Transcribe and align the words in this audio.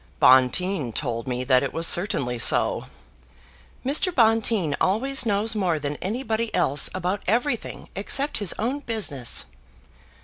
"Bonteen 0.19 0.91
told 0.93 1.27
me 1.27 1.43
that 1.43 1.61
it 1.61 1.71
was 1.73 1.85
certainly 1.85 2.39
so." 2.39 2.87
"Mr. 3.85 4.11
Bonteen 4.11 4.75
always 4.81 5.27
knows 5.27 5.53
more 5.53 5.77
than 5.77 5.97
anybody 5.97 6.51
else 6.55 6.89
about 6.95 7.21
everything 7.27 7.87
except 7.95 8.39
his 8.39 8.55
own 8.57 8.79
business." 8.79 9.45